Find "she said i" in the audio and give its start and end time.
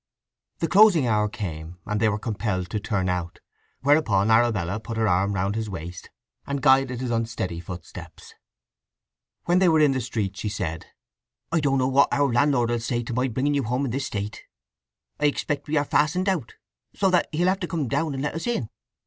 10.39-11.59